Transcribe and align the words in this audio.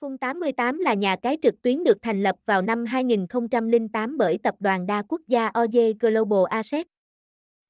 Fun 0.00 0.16
88 0.18 0.78
là 0.78 0.94
nhà 0.94 1.16
cái 1.16 1.38
trực 1.42 1.62
tuyến 1.62 1.84
được 1.84 1.98
thành 2.02 2.22
lập 2.22 2.36
vào 2.46 2.62
năm 2.62 2.84
2008 2.84 4.18
bởi 4.18 4.38
tập 4.38 4.54
đoàn 4.60 4.86
đa 4.86 5.02
quốc 5.08 5.20
gia 5.28 5.48
OJ 5.48 5.94
Global 6.00 6.44
Asset. 6.50 6.86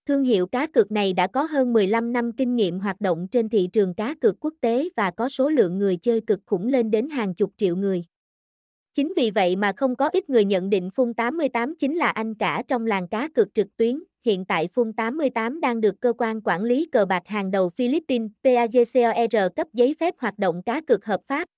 Thương 0.07 0.25
hiệu 0.25 0.47
cá 0.47 0.67
cược 0.67 0.93
này 0.93 1.13
đã 1.13 1.27
có 1.27 1.43
hơn 1.43 1.73
15 1.73 2.13
năm 2.13 2.33
kinh 2.33 2.57
nghiệm 2.57 2.81
hoạt 2.81 3.01
động 3.01 3.27
trên 3.33 3.49
thị 3.49 3.69
trường 3.73 3.95
cá 3.95 4.15
cược 4.15 4.41
quốc 4.41 4.55
tế 4.61 4.89
và 4.97 5.11
có 5.11 5.29
số 5.29 5.49
lượng 5.49 5.79
người 5.79 5.97
chơi 5.97 6.21
cực 6.27 6.41
khủng 6.47 6.69
lên 6.69 6.91
đến 6.91 7.11
hàng 7.11 7.35
chục 7.35 7.53
triệu 7.57 7.77
người. 7.77 8.05
Chính 8.95 9.13
vì 9.17 9.31
vậy 9.31 9.57
mà 9.57 9.73
không 9.77 9.97
có 9.97 10.09
ít 10.09 10.31
người 10.31 10.45
nhận 10.45 10.71
định 10.71 10.89
Fun 10.97 11.15
88 11.15 11.75
chính 11.79 11.97
là 11.97 12.09
anh 12.09 12.35
cả 12.35 12.63
trong 12.69 12.87
làng 12.87 13.09
cá 13.09 13.29
cược 13.29 13.55
trực 13.55 13.77
tuyến. 13.77 14.03
Hiện 14.25 14.45
tại 14.45 14.69
Fun 14.75 14.93
88 14.93 15.61
đang 15.61 15.81
được 15.81 16.01
cơ 16.01 16.13
quan 16.19 16.41
quản 16.45 16.63
lý 16.63 16.89
cờ 16.93 17.05
bạc 17.05 17.23
hàng 17.27 17.51
đầu 17.51 17.69
Philippines 17.69 18.31
PAGCOR 18.45 19.57
cấp 19.57 19.67
giấy 19.73 19.95
phép 20.01 20.15
hoạt 20.19 20.39
động 20.39 20.63
cá 20.63 20.81
cược 20.81 21.05
hợp 21.05 21.21
pháp. 21.27 21.49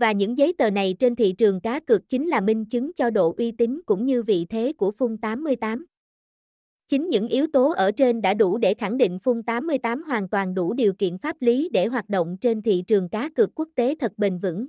Và 0.00 0.12
những 0.12 0.38
giấy 0.38 0.54
tờ 0.58 0.70
này 0.70 0.94
trên 0.98 1.16
thị 1.16 1.34
trường 1.38 1.60
cá 1.60 1.80
cược 1.80 2.08
chính 2.08 2.26
là 2.26 2.40
minh 2.40 2.64
chứng 2.64 2.92
cho 2.92 3.10
độ 3.10 3.34
uy 3.38 3.52
tín 3.52 3.80
cũng 3.86 4.06
như 4.06 4.22
vị 4.22 4.46
thế 4.48 4.72
của 4.76 4.90
Phun 4.90 5.18
88. 5.18 5.86
Chính 6.88 7.08
những 7.08 7.28
yếu 7.28 7.46
tố 7.52 7.70
ở 7.70 7.92
trên 7.92 8.22
đã 8.22 8.34
đủ 8.34 8.58
để 8.58 8.74
khẳng 8.74 8.96
định 8.98 9.18
Phun 9.18 9.42
88 9.42 10.02
hoàn 10.02 10.28
toàn 10.28 10.54
đủ 10.54 10.72
điều 10.72 10.92
kiện 10.92 11.18
pháp 11.18 11.36
lý 11.40 11.68
để 11.72 11.86
hoạt 11.86 12.08
động 12.08 12.36
trên 12.40 12.62
thị 12.62 12.84
trường 12.86 13.08
cá 13.08 13.28
cược 13.28 13.50
quốc 13.54 13.68
tế 13.74 13.94
thật 14.00 14.12
bền 14.16 14.38
vững. 14.38 14.68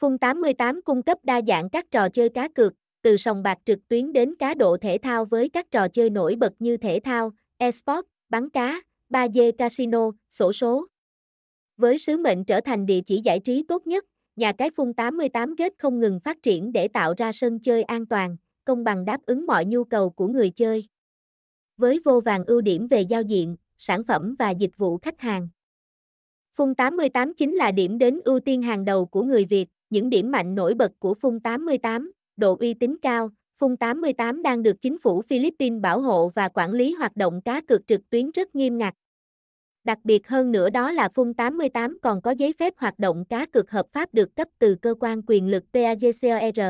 Phun 0.00 0.18
88 0.18 0.82
cung 0.82 1.02
cấp 1.02 1.18
đa 1.22 1.40
dạng 1.48 1.70
các 1.70 1.86
trò 1.90 2.08
chơi 2.08 2.28
cá 2.28 2.48
cược, 2.48 2.72
từ 3.02 3.16
sòng 3.16 3.42
bạc 3.42 3.58
trực 3.66 3.88
tuyến 3.88 4.12
đến 4.12 4.34
cá 4.38 4.54
độ 4.54 4.76
thể 4.76 4.98
thao 5.02 5.24
với 5.24 5.48
các 5.48 5.70
trò 5.70 5.88
chơi 5.88 6.10
nổi 6.10 6.36
bật 6.36 6.52
như 6.58 6.76
thể 6.76 7.00
thao, 7.04 7.32
esports, 7.56 8.08
bắn 8.28 8.50
cá, 8.50 8.80
3D 9.10 9.52
casino, 9.52 10.10
sổ 10.30 10.52
số. 10.52 10.86
Với 11.76 11.98
sứ 11.98 12.16
mệnh 12.16 12.44
trở 12.44 12.60
thành 12.60 12.86
địa 12.86 13.00
chỉ 13.06 13.20
giải 13.24 13.40
trí 13.40 13.64
tốt 13.68 13.86
nhất, 13.86 14.04
nhà 14.38 14.52
cái 14.52 14.70
phun 14.70 14.94
88 14.94 15.56
kết 15.56 15.72
không 15.78 16.00
ngừng 16.00 16.20
phát 16.20 16.42
triển 16.42 16.72
để 16.72 16.88
tạo 16.88 17.14
ra 17.18 17.32
sân 17.32 17.58
chơi 17.60 17.82
an 17.82 18.06
toàn, 18.06 18.36
công 18.64 18.84
bằng 18.84 19.04
đáp 19.04 19.20
ứng 19.26 19.46
mọi 19.46 19.64
nhu 19.64 19.84
cầu 19.84 20.10
của 20.10 20.28
người 20.28 20.50
chơi. 20.50 20.84
Với 21.76 22.00
vô 22.04 22.20
vàng 22.20 22.44
ưu 22.44 22.60
điểm 22.60 22.86
về 22.86 23.00
giao 23.00 23.22
diện, 23.22 23.56
sản 23.76 24.04
phẩm 24.04 24.34
và 24.38 24.50
dịch 24.50 24.70
vụ 24.76 24.98
khách 24.98 25.20
hàng. 25.20 25.48
Phun 26.54 26.74
88 26.74 27.34
chính 27.34 27.54
là 27.54 27.70
điểm 27.70 27.98
đến 27.98 28.20
ưu 28.24 28.40
tiên 28.40 28.62
hàng 28.62 28.84
đầu 28.84 29.06
của 29.06 29.22
người 29.22 29.44
Việt, 29.44 29.66
những 29.90 30.10
điểm 30.10 30.30
mạnh 30.30 30.54
nổi 30.54 30.74
bật 30.74 30.92
của 30.98 31.14
Phun 31.14 31.40
88, 31.40 32.12
độ 32.36 32.56
uy 32.60 32.74
tín 32.74 32.96
cao, 33.02 33.30
Phun 33.58 33.76
88 33.76 34.42
đang 34.42 34.62
được 34.62 34.80
chính 34.80 34.98
phủ 34.98 35.22
Philippines 35.22 35.80
bảo 35.80 36.00
hộ 36.00 36.28
và 36.28 36.48
quản 36.48 36.72
lý 36.72 36.92
hoạt 36.92 37.16
động 37.16 37.40
cá 37.42 37.60
cược 37.60 37.86
trực 37.86 38.10
tuyến 38.10 38.30
rất 38.30 38.54
nghiêm 38.54 38.78
ngặt. 38.78 38.94
Đặc 39.88 39.98
biệt 40.04 40.28
hơn 40.28 40.52
nữa 40.52 40.70
đó 40.70 40.92
là 40.92 41.08
Phung 41.08 41.34
88 41.34 41.98
còn 42.02 42.22
có 42.22 42.30
giấy 42.30 42.52
phép 42.58 42.74
hoạt 42.76 42.98
động 42.98 43.24
cá 43.24 43.46
cược 43.46 43.70
hợp 43.70 43.86
pháp 43.92 44.14
được 44.14 44.36
cấp 44.36 44.48
từ 44.58 44.74
cơ 44.82 44.94
quan 45.00 45.22
quyền 45.26 45.48
lực 45.48 45.64
PAGCOR. 45.72 46.60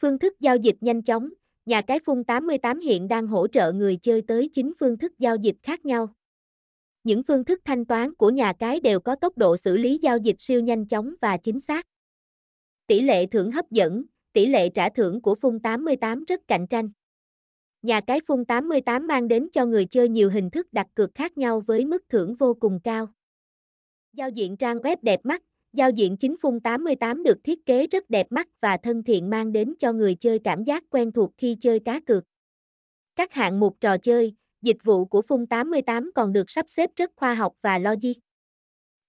Phương 0.00 0.18
thức 0.18 0.40
giao 0.40 0.56
dịch 0.56 0.76
nhanh 0.80 1.02
chóng, 1.02 1.28
nhà 1.66 1.80
cái 1.82 1.98
Phung 1.98 2.24
88 2.24 2.80
hiện 2.80 3.08
đang 3.08 3.26
hỗ 3.26 3.48
trợ 3.48 3.72
người 3.72 3.96
chơi 3.96 4.22
tới 4.22 4.50
9 4.54 4.72
phương 4.80 4.98
thức 4.98 5.18
giao 5.18 5.36
dịch 5.36 5.56
khác 5.62 5.84
nhau. 5.84 6.14
Những 7.04 7.22
phương 7.22 7.44
thức 7.44 7.60
thanh 7.64 7.84
toán 7.84 8.14
của 8.14 8.30
nhà 8.30 8.52
cái 8.52 8.80
đều 8.80 9.00
có 9.00 9.16
tốc 9.16 9.38
độ 9.38 9.56
xử 9.56 9.76
lý 9.76 9.98
giao 10.02 10.18
dịch 10.18 10.36
siêu 10.38 10.60
nhanh 10.60 10.86
chóng 10.86 11.14
và 11.20 11.36
chính 11.36 11.60
xác. 11.60 11.86
Tỷ 12.86 13.00
lệ 13.00 13.26
thưởng 13.26 13.52
hấp 13.52 13.70
dẫn, 13.70 14.04
tỷ 14.32 14.46
lệ 14.46 14.68
trả 14.68 14.88
thưởng 14.88 15.20
của 15.22 15.34
Phung 15.34 15.60
88 15.60 16.24
rất 16.24 16.40
cạnh 16.48 16.66
tranh. 16.66 16.90
Nhà 17.82 18.00
cái 18.00 18.20
phun 18.26 18.44
88 18.44 19.06
mang 19.06 19.28
đến 19.28 19.48
cho 19.52 19.66
người 19.66 19.84
chơi 19.84 20.08
nhiều 20.08 20.30
hình 20.30 20.50
thức 20.50 20.72
đặt 20.72 20.86
cược 20.94 21.14
khác 21.14 21.38
nhau 21.38 21.60
với 21.60 21.84
mức 21.84 22.08
thưởng 22.08 22.34
vô 22.34 22.54
cùng 22.54 22.80
cao. 22.84 23.08
Giao 24.12 24.30
diện 24.30 24.56
trang 24.56 24.78
web 24.78 24.96
đẹp 25.02 25.20
mắt, 25.24 25.42
giao 25.72 25.90
diện 25.90 26.16
chính 26.16 26.36
phun 26.36 26.60
88 26.60 27.22
được 27.22 27.38
thiết 27.44 27.66
kế 27.66 27.86
rất 27.86 28.10
đẹp 28.10 28.26
mắt 28.30 28.48
và 28.60 28.76
thân 28.76 29.02
thiện 29.02 29.30
mang 29.30 29.52
đến 29.52 29.74
cho 29.78 29.92
người 29.92 30.14
chơi 30.14 30.38
cảm 30.38 30.64
giác 30.64 30.84
quen 30.90 31.12
thuộc 31.12 31.30
khi 31.36 31.56
chơi 31.60 31.80
cá 31.80 32.00
cược. 32.00 32.24
Các 33.16 33.32
hạng 33.32 33.60
mục 33.60 33.76
trò 33.80 33.98
chơi, 33.98 34.34
dịch 34.62 34.84
vụ 34.84 35.04
của 35.04 35.22
phun 35.22 35.46
88 35.46 36.10
còn 36.14 36.32
được 36.32 36.50
sắp 36.50 36.66
xếp 36.68 36.90
rất 36.96 37.10
khoa 37.16 37.34
học 37.34 37.52
và 37.62 37.78
logic. 37.78 38.12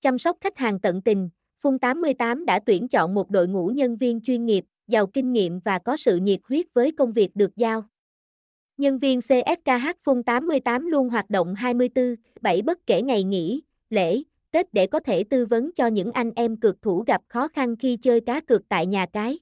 Chăm 0.02 0.18
sóc 0.18 0.38
khách 0.42 0.58
hàng 0.58 0.80
tận 0.80 1.02
tình, 1.02 1.30
phun 1.58 1.80
88 1.80 2.46
đã 2.46 2.60
tuyển 2.66 2.88
chọn 2.88 3.14
một 3.14 3.30
đội 3.30 3.48
ngũ 3.48 3.68
nhân 3.68 3.96
viên 3.96 4.22
chuyên 4.22 4.46
nghiệp, 4.46 4.66
giàu 4.88 5.08
kinh 5.08 5.34
nghiệm 5.34 5.60
và 5.60 5.80
có 5.80 5.98
sự 5.98 6.18
nhiệt 6.18 6.40
huyết 6.44 6.66
với 6.74 6.92
công 6.92 7.12
việc 7.12 7.36
được 7.36 7.56
giao. 7.56 7.84
Nhân 8.80 9.00
viên 9.00 9.20
CSKH 9.22 9.88
Phung 10.00 10.24
88 10.24 10.86
luôn 10.86 11.10
hoạt 11.10 11.30
động 11.30 11.56
24/7 11.56 12.62
bất 12.62 12.88
kể 12.88 13.02
ngày 13.02 13.24
nghỉ, 13.24 13.62
lễ, 13.90 14.24
Tết 14.52 14.74
để 14.74 14.88
có 14.88 15.00
thể 15.00 15.24
tư 15.24 15.46
vấn 15.46 15.72
cho 15.76 15.88
những 15.88 16.12
anh 16.12 16.32
em 16.36 16.58
cược 16.58 16.82
thủ 16.82 17.04
gặp 17.08 17.22
khó 17.28 17.48
khăn 17.48 17.76
khi 17.76 17.98
chơi 17.98 18.22
cá 18.22 18.40
cược 18.40 18.70
tại 18.70 18.86
nhà 18.86 19.06
cái. 19.14 19.40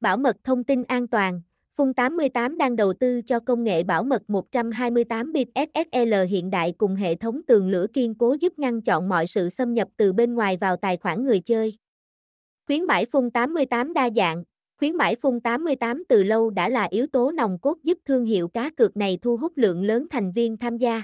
Bảo 0.00 0.16
mật 0.16 0.36
thông 0.44 0.64
tin 0.64 0.82
an 0.82 1.08
toàn, 1.08 1.40
Phung 1.76 1.94
88 1.94 2.58
đang 2.58 2.76
đầu 2.76 2.92
tư 2.92 3.22
cho 3.22 3.40
công 3.40 3.64
nghệ 3.64 3.82
bảo 3.82 4.02
mật 4.02 4.30
128 4.30 5.32
bit 5.32 5.48
SSL 5.54 6.14
hiện 6.28 6.50
đại 6.50 6.74
cùng 6.78 6.96
hệ 6.96 7.14
thống 7.14 7.40
tường 7.46 7.70
lửa 7.70 7.86
kiên 7.92 8.14
cố 8.14 8.36
giúp 8.40 8.58
ngăn 8.58 8.82
chọn 8.82 9.08
mọi 9.08 9.26
sự 9.26 9.48
xâm 9.48 9.74
nhập 9.74 9.88
từ 9.96 10.12
bên 10.12 10.34
ngoài 10.34 10.56
vào 10.56 10.76
tài 10.76 10.96
khoản 10.96 11.24
người 11.24 11.40
chơi. 11.40 11.78
Khuyến 12.66 12.84
mãi 12.84 13.06
Phung 13.12 13.30
88 13.30 13.94
đa 13.94 14.10
dạng, 14.16 14.44
khuyến 14.78 14.96
mãi 14.96 15.16
phun 15.16 15.40
88 15.40 16.04
từ 16.08 16.22
lâu 16.22 16.50
đã 16.50 16.68
là 16.68 16.84
yếu 16.84 17.06
tố 17.06 17.32
nòng 17.32 17.58
cốt 17.58 17.78
giúp 17.82 17.98
thương 18.04 18.24
hiệu 18.24 18.48
cá 18.48 18.70
cược 18.70 18.96
này 18.96 19.18
thu 19.22 19.36
hút 19.36 19.52
lượng 19.56 19.82
lớn 19.84 20.06
thành 20.10 20.32
viên 20.32 20.56
tham 20.56 20.76
gia. 20.76 21.02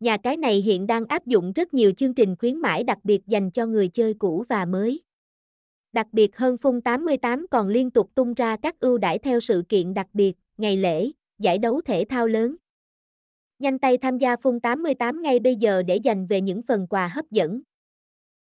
Nhà 0.00 0.16
cái 0.16 0.36
này 0.36 0.56
hiện 0.56 0.86
đang 0.86 1.04
áp 1.06 1.26
dụng 1.26 1.52
rất 1.52 1.74
nhiều 1.74 1.92
chương 1.92 2.14
trình 2.14 2.36
khuyến 2.36 2.56
mãi 2.56 2.84
đặc 2.84 2.98
biệt 3.04 3.26
dành 3.26 3.50
cho 3.50 3.66
người 3.66 3.88
chơi 3.88 4.14
cũ 4.14 4.44
và 4.48 4.64
mới. 4.64 5.02
Đặc 5.92 6.06
biệt 6.12 6.36
hơn 6.36 6.54
Fun 6.54 6.80
88 6.80 7.46
còn 7.50 7.68
liên 7.68 7.90
tục 7.90 8.10
tung 8.14 8.34
ra 8.34 8.56
các 8.56 8.80
ưu 8.80 8.98
đãi 8.98 9.18
theo 9.18 9.40
sự 9.40 9.62
kiện 9.68 9.94
đặc 9.94 10.06
biệt, 10.12 10.36
ngày 10.56 10.76
lễ, 10.76 11.10
giải 11.38 11.58
đấu 11.58 11.80
thể 11.80 12.04
thao 12.08 12.26
lớn. 12.26 12.56
Nhanh 13.58 13.78
tay 13.78 13.98
tham 13.98 14.18
gia 14.18 14.34
Fun 14.34 14.60
88 14.60 15.22
ngay 15.22 15.40
bây 15.40 15.56
giờ 15.56 15.82
để 15.82 16.00
giành 16.04 16.26
về 16.26 16.40
những 16.40 16.62
phần 16.62 16.86
quà 16.86 17.08
hấp 17.08 17.30
dẫn. 17.30 17.62